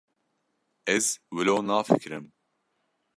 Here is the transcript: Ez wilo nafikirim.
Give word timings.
Ez 0.95 1.05
wilo 1.33 1.55
nafikirim. 1.67 2.25